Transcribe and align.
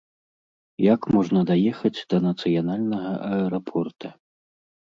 Як 0.93 1.01
можна 1.15 1.43
даехаць 1.51 2.05
да 2.13 2.21
нацыянальнага 2.27 3.11
аэрапорта? 3.31 4.07